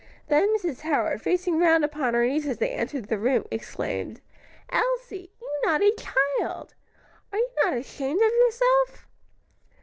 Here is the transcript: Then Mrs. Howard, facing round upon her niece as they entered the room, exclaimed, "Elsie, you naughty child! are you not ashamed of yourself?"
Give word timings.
Then 0.29 0.49
Mrs. 0.57 0.79
Howard, 0.81 1.21
facing 1.21 1.59
round 1.59 1.85
upon 1.85 2.15
her 2.15 2.25
niece 2.25 2.47
as 2.47 2.57
they 2.57 2.71
entered 2.71 3.05
the 3.07 3.19
room, 3.19 3.45
exclaimed, 3.51 4.19
"Elsie, 4.71 5.29
you 5.39 5.51
naughty 5.63 5.91
child! 5.91 6.73
are 7.31 7.37
you 7.37 7.49
not 7.63 7.77
ashamed 7.77 8.19
of 8.19 8.31
yourself?" 8.33 9.07